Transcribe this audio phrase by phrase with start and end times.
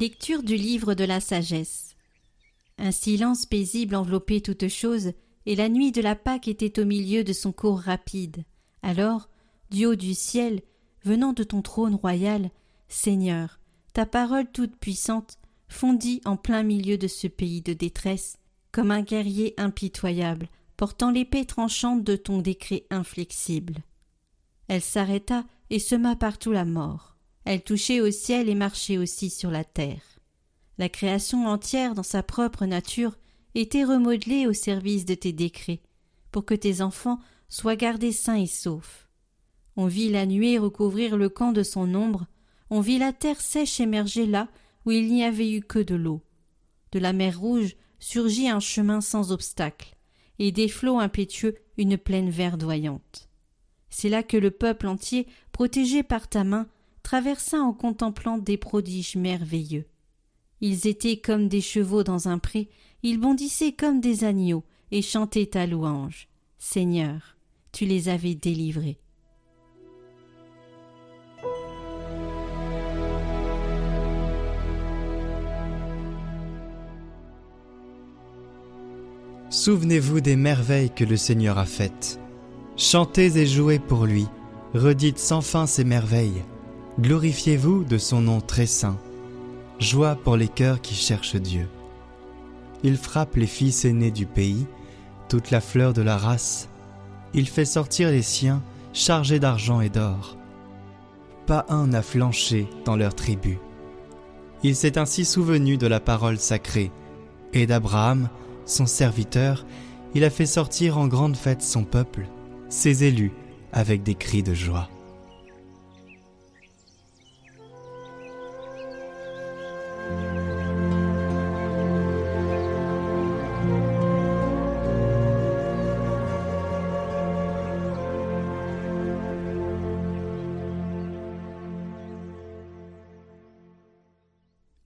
[0.00, 1.96] Lecture du livre de la sagesse.
[2.78, 5.10] Un silence paisible enveloppait toute chose,
[5.44, 8.44] et la nuit de la Pâque était au milieu de son cours rapide.
[8.82, 9.28] Alors,
[9.70, 10.62] du haut du ciel,
[11.04, 12.52] venant de ton trône royal,
[12.86, 13.58] Seigneur,
[13.92, 15.36] ta parole toute puissante
[15.68, 18.38] fondit en plein milieu de ce pays de détresse,
[18.70, 23.78] comme un guerrier impitoyable, portant l'épée tranchante de ton décret inflexible.
[24.68, 27.17] Elle s'arrêta et sema partout la mort.
[27.50, 30.02] Elle touchait au ciel et marchait aussi sur la terre.
[30.76, 33.16] La création entière dans sa propre nature
[33.54, 35.80] était remodelée au service de tes décrets,
[36.30, 39.08] pour que tes enfants soient gardés sains et saufs.
[39.76, 42.26] On vit la nuée recouvrir le camp de son ombre,
[42.68, 44.48] on vit la terre sèche émerger là
[44.84, 46.20] où il n'y avait eu que de l'eau.
[46.92, 49.96] De la mer Rouge surgit un chemin sans obstacle,
[50.38, 53.30] et des flots impétueux une plaine verdoyante.
[53.88, 56.68] C'est là que le peuple entier, protégé par ta main,
[57.08, 59.86] traversa en contemplant des prodiges merveilleux.
[60.60, 62.68] Ils étaient comme des chevaux dans un pré,
[63.02, 66.28] ils bondissaient comme des agneaux et chantaient ta louange.
[66.58, 67.38] Seigneur,
[67.72, 68.98] tu les avais délivrés.
[79.48, 82.20] Souvenez-vous des merveilles que le Seigneur a faites.
[82.76, 84.26] Chantez et jouez pour lui,
[84.74, 86.44] redites sans fin ses merveilles.
[87.00, 88.98] Glorifiez-vous de son nom très saint.
[89.78, 91.68] Joie pour les cœurs qui cherchent Dieu.
[92.82, 94.66] Il frappe les fils aînés du pays,
[95.28, 96.68] toute la fleur de la race.
[97.34, 98.60] Il fait sortir les siens
[98.92, 100.36] chargés d'argent et d'or.
[101.46, 103.60] Pas un n'a flanché dans leur tribu.
[104.64, 106.90] Il s'est ainsi souvenu de la parole sacrée,
[107.52, 108.28] et d'Abraham,
[108.66, 109.64] son serviteur,
[110.16, 112.26] il a fait sortir en grande fête son peuple,
[112.68, 113.32] ses élus,
[113.72, 114.88] avec des cris de joie.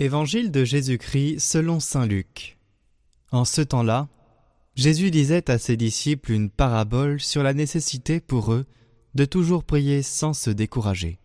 [0.02, 2.58] Évangile de Jésus-Christ selon Saint Luc.
[3.30, 4.08] En ce temps-là,
[4.74, 8.66] Jésus disait à ses disciples une parabole sur la nécessité pour eux
[9.14, 11.20] de toujours prier sans se décourager.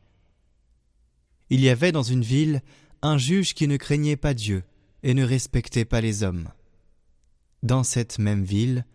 [1.49, 2.61] Il y avait dans une ville
[3.01, 4.63] un juge qui ne craignait pas Dieu
[5.01, 6.47] et ne respectait pas les hommes.
[7.63, 8.85] Dans cette même ville,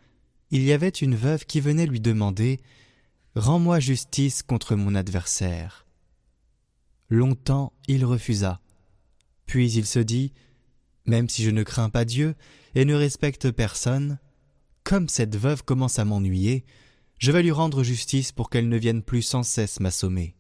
[0.53, 2.61] il y avait une veuve qui venait lui demander
[3.35, 5.89] Rends-moi justice contre mon adversaire.
[7.09, 8.62] Longtemps il refusa.
[9.47, 10.33] Puis il se dit
[11.07, 12.35] Même si je ne crains pas Dieu
[12.75, 14.19] et ne respecte personne,
[14.85, 16.65] comme cette veuve commence à m'ennuyer,
[17.19, 20.35] je vais lui rendre justice pour qu'elle ne vienne plus sans cesse m'assommer.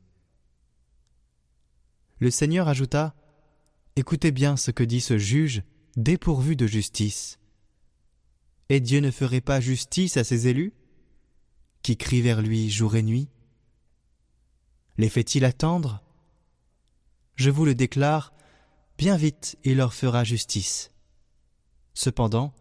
[2.19, 3.15] Le Seigneur ajouta
[3.95, 5.63] Écoutez bien ce que dit ce juge
[5.97, 7.39] dépourvu de justice.
[8.69, 10.73] Et Dieu ne ferait pas justice à ses élus
[11.83, 13.29] qui crient vers lui jour et nuit?
[14.99, 16.03] Les fait-il attendre?
[17.35, 18.33] Je vous le déclare,
[19.03, 20.93] bien vite il leur fera justice.
[21.93, 22.53] Cependant,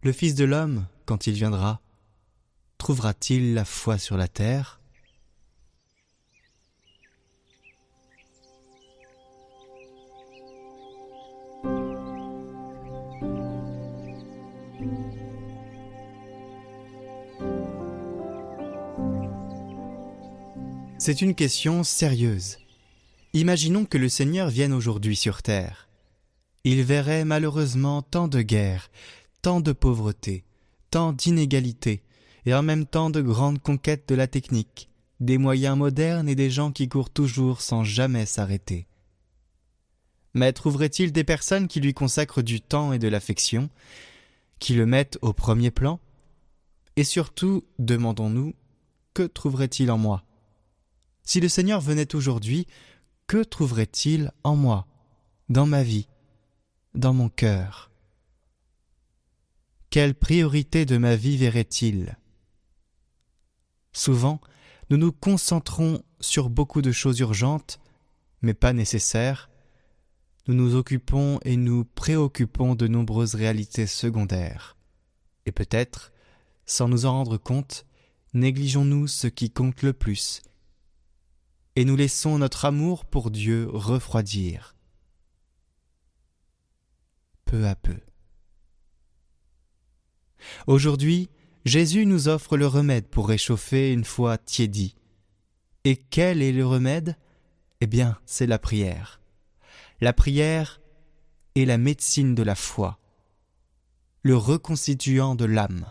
[0.00, 1.82] le Fils de l'homme, quand il viendra,
[2.78, 4.80] trouvera-t-il la foi sur la terre?
[20.96, 22.63] C'est une question sérieuse.
[23.36, 25.88] Imaginons que le Seigneur vienne aujourd'hui sur terre.
[26.62, 28.92] Il verrait malheureusement tant de guerres,
[29.42, 30.44] tant de pauvreté,
[30.92, 32.04] tant d'inégalités,
[32.46, 34.88] et en même temps de grandes conquêtes de la technique,
[35.18, 38.86] des moyens modernes et des gens qui courent toujours sans jamais s'arrêter.
[40.34, 43.68] Mais trouverait-il des personnes qui lui consacrent du temps et de l'affection,
[44.60, 45.98] qui le mettent au premier plan?
[46.94, 48.54] Et surtout, demandons-nous,
[49.12, 50.22] que trouverait-il en moi?
[51.24, 52.68] Si le Seigneur venait aujourd'hui,
[53.26, 54.86] que trouverait-il en moi,
[55.48, 56.08] dans ma vie,
[56.94, 57.90] dans mon cœur?
[59.90, 62.18] Quelle priorité de ma vie verrait-il?
[63.92, 64.40] Souvent,
[64.90, 67.78] nous nous concentrons sur beaucoup de choses urgentes,
[68.42, 69.48] mais pas nécessaires.
[70.46, 74.76] Nous nous occupons et nous préoccupons de nombreuses réalités secondaires.
[75.46, 76.12] Et peut-être,
[76.66, 77.86] sans nous en rendre compte,
[78.34, 80.42] négligeons-nous ce qui compte le plus,
[81.76, 84.76] et nous laissons notre amour pour Dieu refroidir.
[87.44, 87.98] Peu à peu.
[90.66, 91.28] Aujourd'hui,
[91.64, 94.94] Jésus nous offre le remède pour réchauffer une foi tiédie.
[95.84, 97.16] Et quel est le remède?
[97.80, 99.20] Eh bien, c'est la prière.
[100.00, 100.80] La prière
[101.54, 102.98] est la médecine de la foi,
[104.22, 105.86] le reconstituant de l'âme.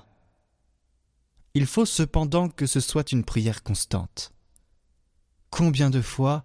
[1.54, 4.34] Il faut cependant que ce soit une prière constante.
[5.56, 6.44] Combien de fois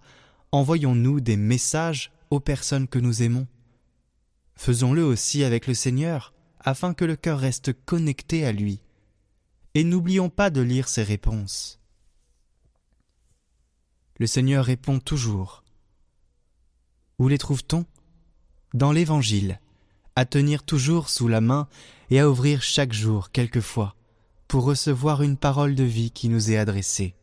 [0.53, 3.47] envoyons-nous des messages aux personnes que nous aimons?
[4.55, 8.83] Faisons-le aussi avec le Seigneur, afin que le cœur reste connecté à lui.
[9.73, 11.81] Et n'oublions pas de lire ses réponses.
[14.19, 15.65] Le Seigneur répond toujours.
[17.19, 17.87] Où les trouve-t-on?
[18.75, 19.59] Dans l'Évangile,
[20.17, 21.67] à tenir toujours sous la main
[22.11, 23.97] et à ouvrir chaque jour quelquefois,
[24.49, 27.15] pour recevoir une parole de vie qui nous est adressée.